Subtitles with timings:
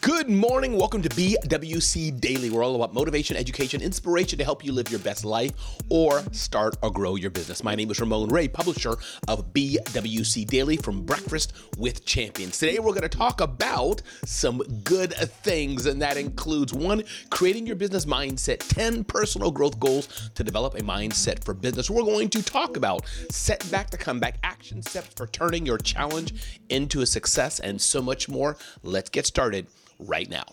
[0.00, 0.78] Good morning.
[0.78, 2.48] Welcome to BWC Daily.
[2.48, 5.52] We're all about motivation, education, inspiration to help you live your best life
[5.90, 7.62] or start or grow your business.
[7.62, 8.94] My name is Ramon Ray, publisher
[9.28, 12.58] of BWC Daily from Breakfast with Champions.
[12.58, 17.76] Today, we're going to talk about some good things, and that includes one, creating your
[17.76, 21.90] business mindset, 10 personal growth goals to develop a mindset for business.
[21.90, 27.02] We're going to talk about setback to comeback, action steps for turning your challenge into
[27.02, 28.56] a success, and so much more.
[28.82, 29.66] Let's get started
[30.06, 30.44] right now.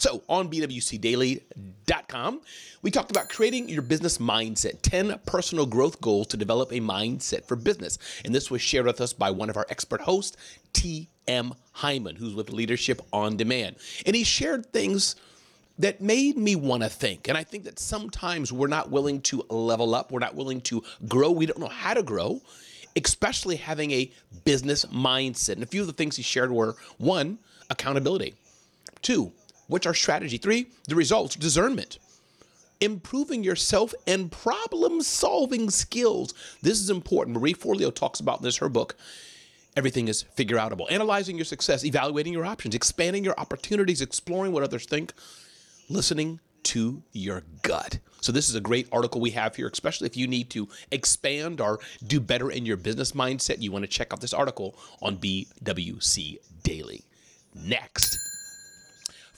[0.00, 2.40] So, on BWCDaily.com,
[2.80, 7.44] we talked about creating your business mindset 10 personal growth goals to develop a mindset
[7.44, 7.98] for business.
[8.24, 10.38] And this was shared with us by one of our expert hosts,
[10.72, 11.52] T.M.
[11.72, 13.76] Hyman, who's with Leadership on Demand.
[14.06, 15.16] And he shared things
[15.78, 17.28] that made me want to think.
[17.28, 20.82] And I think that sometimes we're not willing to level up, we're not willing to
[21.08, 22.40] grow, we don't know how to grow,
[22.96, 24.10] especially having a
[24.44, 25.54] business mindset.
[25.54, 27.38] And a few of the things he shared were one,
[27.68, 28.34] accountability.
[29.02, 29.32] Two,
[29.66, 30.36] what's our strategy?
[30.36, 31.98] Three, the results, discernment.
[32.80, 36.32] Improving yourself and problem solving skills.
[36.62, 37.36] This is important.
[37.36, 38.96] Marie Forleo talks about this, her book.
[39.76, 40.90] Everything is figure outable.
[40.90, 45.12] Analyzing your success, evaluating your options, expanding your opportunities, exploring what others think,
[45.88, 47.98] listening to your gut.
[48.20, 51.60] So, this is a great article we have here, especially if you need to expand
[51.60, 53.62] or do better in your business mindset.
[53.62, 57.04] You want to check out this article on BWC Daily.
[57.54, 58.29] Next.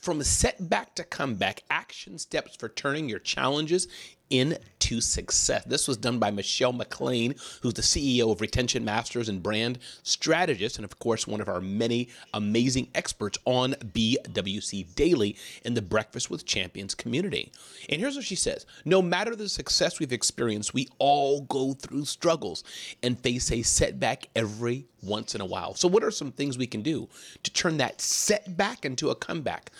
[0.02, 3.86] From setback to comeback, action steps for turning your challenges
[4.32, 5.62] into success.
[5.66, 10.76] This was done by Michelle McLean, who's the CEO of Retention Masters and brand strategist,
[10.76, 16.30] and of course, one of our many amazing experts on BWC Daily in the Breakfast
[16.30, 17.52] with Champions community.
[17.90, 22.06] And here's what she says No matter the success we've experienced, we all go through
[22.06, 22.64] struggles
[23.02, 25.74] and face a setback every once in a while.
[25.74, 27.08] So, what are some things we can do
[27.42, 29.70] to turn that setback into a comeback?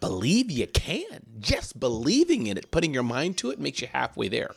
[0.00, 1.22] Believe you can.
[1.40, 4.50] Just believing in it, putting your mind to it, makes you halfway there.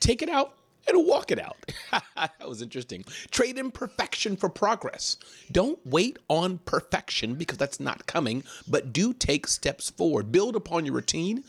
[0.00, 0.54] Take it out
[0.86, 1.56] and walk it out.
[2.16, 3.04] that was interesting.
[3.30, 5.16] Trade in perfection for progress.
[5.50, 10.32] Don't wait on perfection because that's not coming, but do take steps forward.
[10.32, 11.44] Build upon your routine.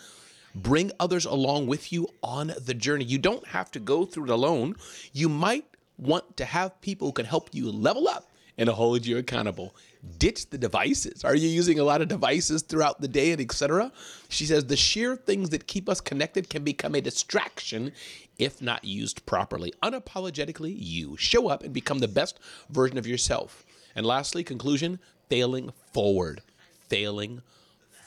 [0.56, 3.06] Bring others along with you on the journey.
[3.06, 4.76] You don't have to go through it alone.
[5.14, 5.66] You might
[5.98, 8.29] want to have people who can help you level up
[8.60, 9.74] and hold you accountable.
[10.18, 11.24] Ditch the devices.
[11.24, 13.92] Are you using a lot of devices throughout the day and etc.?
[14.28, 17.94] She says the sheer things that keep us connected can become a distraction
[18.38, 19.74] if not used properly.
[19.82, 22.40] Unapologetically, you show up and become the best
[22.70, 23.66] version of yourself.
[23.96, 25.00] And lastly, conclusion,
[25.30, 26.42] failing forward.
[26.90, 27.42] Failing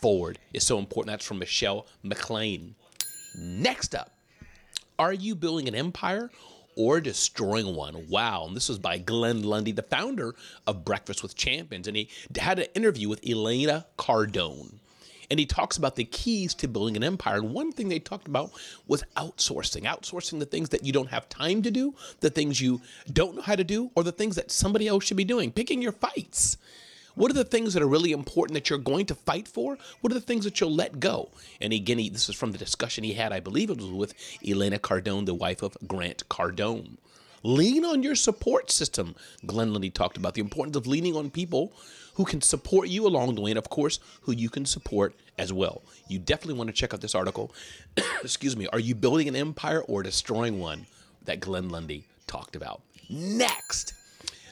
[0.00, 1.12] forward is so important.
[1.12, 2.74] That's from Michelle McLean.
[3.38, 4.12] Next up,
[4.98, 6.30] are you building an empire
[6.76, 8.08] or destroying one.
[8.08, 8.46] Wow.
[8.46, 10.34] And this was by Glenn Lundy, the founder
[10.66, 11.88] of Breakfast with Champions.
[11.88, 14.74] And he had an interview with Elena Cardone.
[15.30, 17.36] And he talks about the keys to building an empire.
[17.36, 18.50] And one thing they talked about
[18.86, 22.82] was outsourcing, outsourcing the things that you don't have time to do, the things you
[23.10, 25.80] don't know how to do, or the things that somebody else should be doing, picking
[25.80, 26.58] your fights.
[27.14, 29.76] What are the things that are really important that you're going to fight for?
[30.00, 31.30] What are the things that you'll let go?
[31.60, 34.14] And again, he, this is from the discussion he had, I believe it was with
[34.46, 36.96] Elena Cardone, the wife of Grant Cardone.
[37.42, 39.16] Lean on your support system.
[39.44, 41.72] Glenn Lundy talked about the importance of leaning on people
[42.14, 45.52] who can support you along the way, and of course, who you can support as
[45.52, 45.82] well.
[46.08, 47.52] You definitely want to check out this article.
[48.22, 48.68] Excuse me.
[48.68, 50.86] Are you building an empire or destroying one?
[51.24, 52.82] That Glenn Lundy talked about.
[53.08, 53.94] Next.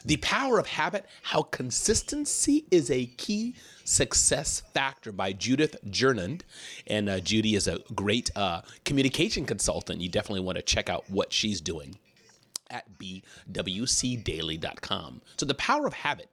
[0.03, 3.53] The Power of Habit How Consistency is a Key
[3.83, 6.41] Success Factor by Judith Jernand.
[6.87, 10.01] And uh, Judy is a great uh, communication consultant.
[10.01, 11.99] You definitely want to check out what she's doing
[12.71, 14.01] at bwcdaily.com.
[15.37, 16.29] So, the power of habit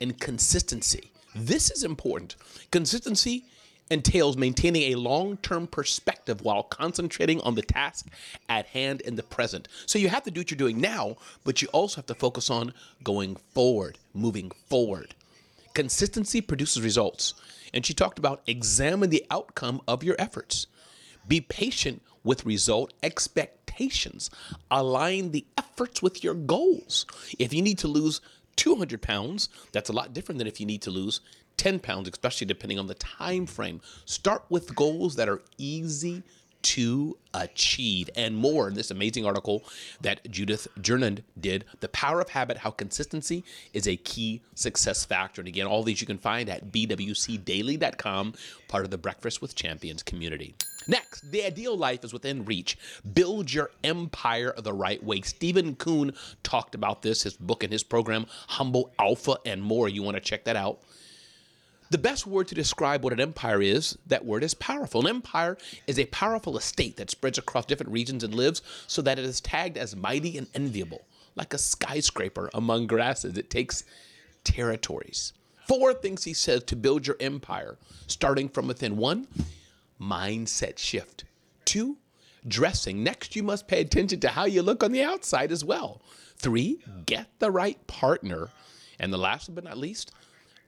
[0.00, 1.10] and consistency.
[1.34, 2.36] This is important.
[2.70, 3.46] Consistency
[3.90, 8.06] entails maintaining a long term perspective while concentrating on the task
[8.48, 9.68] at hand in the present.
[9.86, 12.50] So you have to do what you're doing now, but you also have to focus
[12.50, 15.14] on going forward, moving forward.
[15.74, 17.34] Consistency produces results.
[17.74, 20.66] And she talked about examine the outcome of your efforts.
[21.28, 24.30] Be patient with result expectations.
[24.70, 27.04] Align the efforts with your goals.
[27.38, 28.20] If you need to lose
[28.56, 31.20] 200 pounds, that's a lot different than if you need to lose
[31.56, 33.80] 10 pounds, especially depending on the time frame.
[34.04, 36.22] Start with goals that are easy
[36.66, 39.62] to achieve and more in this amazing article
[40.00, 45.40] that Judith Jernand did The Power of Habit How Consistency is a Key Success Factor.
[45.40, 48.34] And again, all these you can find at bwcdaily.com,
[48.66, 50.56] part of the Breakfast with Champions community.
[50.88, 52.76] Next, the ideal life is within reach.
[53.14, 55.20] Build your empire the right way.
[55.20, 59.88] Stephen Kuhn talked about this, his book and his program, Humble Alpha and more.
[59.88, 60.82] You want to check that out
[61.90, 65.02] The best word to describe what an empire is, that word is powerful.
[65.02, 65.56] An empire
[65.86, 69.40] is a powerful estate that spreads across different regions and lives so that it is
[69.40, 71.06] tagged as mighty and enviable.
[71.36, 73.84] Like a skyscraper among grasses, it takes
[74.42, 75.32] territories.
[75.68, 78.96] Four things he says to build your empire, starting from within.
[78.96, 79.28] One,
[80.00, 81.24] mindset shift.
[81.64, 81.98] Two,
[82.46, 83.02] dressing.
[83.02, 86.00] Next, you must pay attention to how you look on the outside as well.
[86.36, 88.50] Three, get the right partner.
[88.98, 90.12] And the last but not least,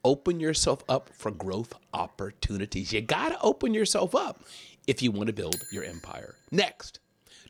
[0.05, 2.93] open yourself up for growth opportunities.
[2.93, 4.45] You got to open yourself up
[4.87, 6.35] if you want to build your empire.
[6.51, 7.01] Next,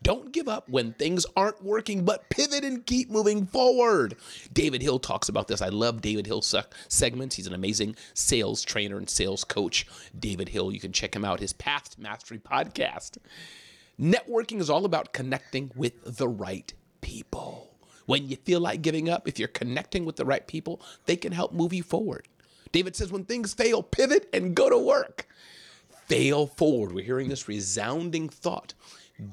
[0.03, 4.15] don't give up when things aren't working, but pivot and keep moving forward.
[4.53, 5.61] David Hill talks about this.
[5.61, 6.55] I love David Hill's
[6.89, 7.35] segments.
[7.35, 9.87] He's an amazing sales trainer and sales coach.
[10.19, 13.19] David Hill, you can check him out, his Path to Mastery podcast.
[14.01, 17.65] Networking is all about connecting with the right people.
[18.07, 21.33] When you feel like giving up, if you're connecting with the right people, they can
[21.33, 22.29] help move you forward.
[22.73, 25.27] David says, when things fail, pivot and go to work.
[26.07, 26.93] Fail forward.
[26.93, 28.75] We're hearing this resounding thought.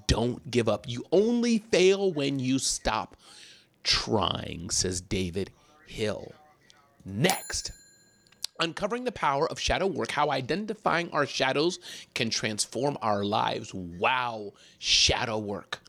[0.07, 0.87] Don't give up.
[0.89, 3.15] You only fail when you stop
[3.83, 5.51] trying, says David
[5.85, 6.33] Hill.
[7.05, 7.71] Next,
[8.59, 11.79] uncovering the power of shadow work, how identifying our shadows
[12.13, 13.73] can transform our lives.
[13.73, 15.81] Wow, shadow work.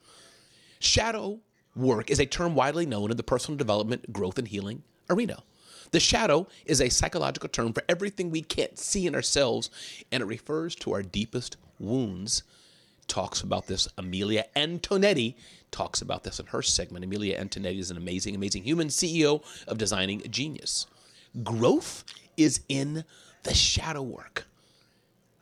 [0.78, 1.40] Shadow
[1.75, 5.42] work is a term widely known in the personal development, growth, and healing arena.
[5.91, 9.71] The shadow is a psychological term for everything we can't see in ourselves,
[10.11, 12.43] and it refers to our deepest wounds.
[13.06, 13.88] Talks about this.
[13.97, 15.35] Amelia Antonetti
[15.71, 17.05] talks about this in her segment.
[17.05, 20.87] Amelia Antonetti is an amazing, amazing human CEO of Designing Genius.
[21.43, 22.05] Growth
[22.37, 23.05] is in
[23.44, 24.47] the shadow work.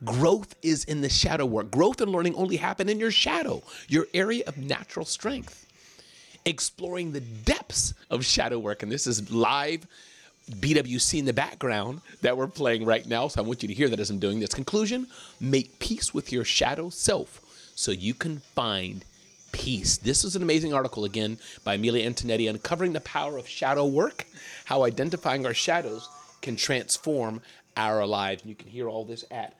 [0.04, 1.70] Growth is in the shadow work.
[1.70, 5.66] Growth and learning only happen in your shadow, your area of natural strength.
[6.44, 9.86] Exploring the depths of shadow work, and this is live
[10.50, 13.28] BWC in the background that we're playing right now.
[13.28, 14.54] So I want you to hear that as I'm doing this.
[14.54, 15.06] Conclusion
[15.40, 17.40] Make peace with your shadow self
[17.74, 19.04] so you can find
[19.52, 19.96] peace.
[19.96, 24.26] This is an amazing article again by Amelia Antonetti uncovering the power of shadow work,
[24.66, 26.08] how identifying our shadows
[26.42, 27.40] can transform
[27.76, 28.42] our lives.
[28.42, 29.54] And you can hear all this at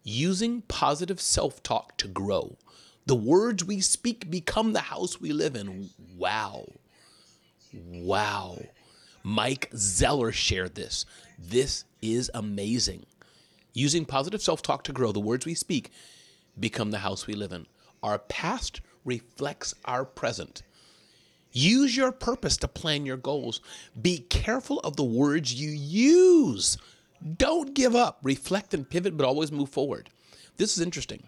[0.03, 2.57] using positive self talk to grow.
[3.05, 5.89] The words we speak become the house we live in.
[6.17, 6.67] Wow.
[7.73, 8.59] Wow.
[9.23, 11.05] Mike Zeller shared this.
[11.37, 13.05] This is amazing.
[13.73, 15.91] Using positive self talk to grow, the words we speak
[16.59, 17.65] become the house we live in.
[18.03, 20.63] Our past reflects our present.
[21.53, 23.61] Use your purpose to plan your goals.
[23.99, 26.77] Be careful of the words you use.
[27.37, 28.19] Don't give up.
[28.23, 30.09] Reflect and pivot, but always move forward.
[30.57, 31.23] This is interesting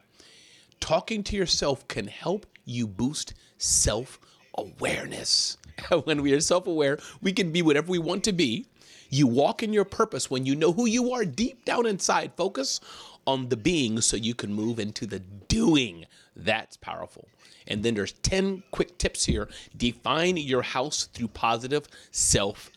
[0.83, 4.19] talking to yourself can help you boost self
[4.57, 5.55] awareness.
[6.03, 8.65] when we are self aware, we can be whatever we want to be.
[9.09, 12.33] You walk in your purpose when you know who you are deep down inside.
[12.35, 12.81] Focus
[13.25, 16.05] on the being so you can move into the doing.
[16.35, 17.29] That's powerful.
[17.65, 19.47] And then there's 10 quick tips here.
[19.77, 22.69] Define your house through positive self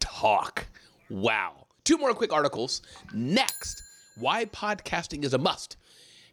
[0.00, 0.66] talk.
[1.08, 1.66] Wow.
[1.84, 2.82] Two more quick articles.
[3.14, 3.82] Next,
[4.18, 5.78] why podcasting is a must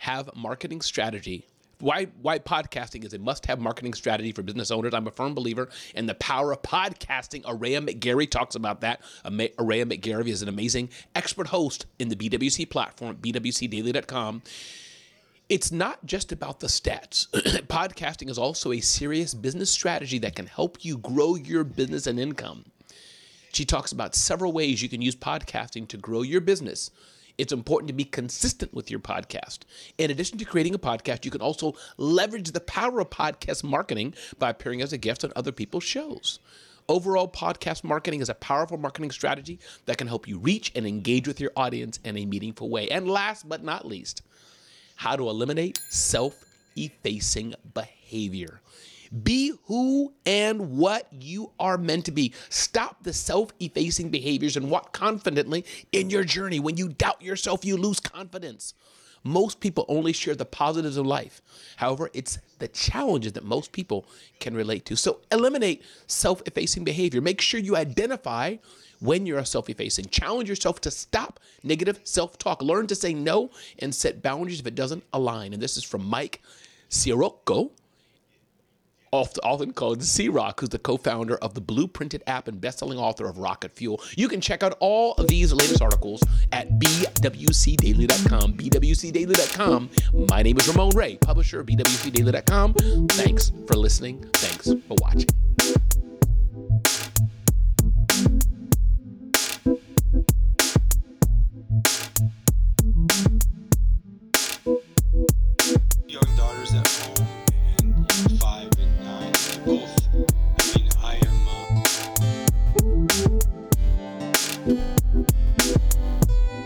[0.02, 1.46] have marketing strategy
[1.80, 4.94] why why podcasting is a must-have marketing strategy for business owners.
[4.94, 7.44] I'm a firm believer in the power of podcasting.
[7.44, 9.02] Araya McGarry talks about that.
[9.26, 14.44] Araya McGarry is an amazing expert host in the BWC platform, bwcdaily.com.
[15.50, 17.28] It's not just about the stats.
[17.68, 22.20] podcasting is also a serious business strategy that can help you grow your business and
[22.20, 22.66] income.
[23.54, 26.90] She talks about several ways you can use podcasting to grow your business
[27.42, 29.62] it's important to be consistent with your podcast.
[29.98, 34.14] In addition to creating a podcast, you can also leverage the power of podcast marketing
[34.38, 36.38] by appearing as a guest on other people's shows.
[36.88, 39.58] Overall, podcast marketing is a powerful marketing strategy
[39.88, 42.88] that can help you reach and engage with your audience in a meaningful way.
[42.90, 44.22] And last but not least,
[44.98, 46.46] how to eliminate self
[46.76, 48.62] effacing behavior.
[49.24, 52.34] Be who and what you are meant to be.
[52.50, 56.60] Stop the self effacing behaviors and walk confidently in your journey.
[56.60, 58.74] When you doubt yourself, you lose confidence.
[59.24, 61.42] Most people only share the positives of life.
[61.76, 64.06] However, it's the challenges that most people
[64.40, 64.96] can relate to.
[64.96, 67.22] So eliminate self effacing behavior.
[67.22, 68.58] Make sure you identify
[69.00, 70.06] when you're self effacing.
[70.06, 72.62] Challenge yourself to stop negative self talk.
[72.62, 75.54] Learn to say no and set boundaries if it doesn't align.
[75.54, 76.42] And this is from Mike
[76.90, 77.72] Sirocco
[79.12, 82.98] often called C Rock, who's the co founder of the Blueprinted app and best selling
[82.98, 84.02] author of Rocket Fuel.
[84.16, 88.54] You can check out all of these latest articles at bwcdaily.com.
[88.54, 89.90] bwcdaily.com.
[90.30, 92.74] My name is Ramon Ray, publisher of bwcdaily.com.
[93.10, 94.24] Thanks for listening.
[94.34, 95.51] Thanks for watching.